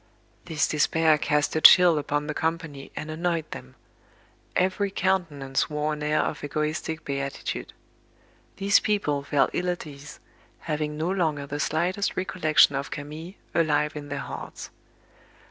This 0.45 0.67
despair 0.67 1.19
cast 1.19 1.55
a 1.55 1.61
chill 1.61 1.99
upon 1.99 2.25
the 2.25 2.33
company 2.33 2.91
and 2.95 3.11
annoyed 3.11 3.45
them. 3.51 3.75
Every 4.55 4.89
countenance 4.89 5.69
wore 5.69 5.93
an 5.93 6.01
air 6.01 6.21
of 6.23 6.43
egotistic 6.43 7.05
beatitude. 7.05 7.71
These 8.57 8.79
people 8.79 9.21
felt 9.21 9.51
ill 9.53 9.69
at 9.69 9.85
ease, 9.85 10.19
having 10.61 10.97
no 10.97 11.11
longer 11.11 11.45
the 11.45 11.59
slightest 11.59 12.17
recollection 12.17 12.73
of 12.75 12.89
Camille 12.89 13.35
alive 13.53 13.95
in 13.95 14.09
their 14.09 14.17
hearts. 14.17 14.71